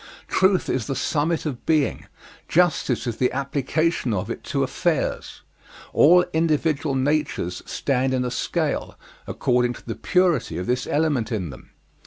Truth 0.27 0.67
is 0.67 0.87
the 0.87 0.95
summit 0.95 1.45
of 1.45 1.63
being: 1.63 2.07
justice 2.47 3.05
is 3.05 3.17
the 3.17 3.31
application 3.31 4.15
of 4.15 4.31
it 4.31 4.43
to 4.45 4.63
affairs. 4.63 5.43
All 5.93 6.25
individual 6.33 6.95
natures 6.95 7.61
stand 7.67 8.11
in 8.11 8.25
a 8.25 8.31
scale, 8.31 8.97
according 9.27 9.73
to 9.73 9.85
the 9.85 9.93
purity 9.93 10.57
of 10.57 10.65
this 10.65 10.87
element 10.87 11.31
in 11.31 11.51
them. 11.51 11.69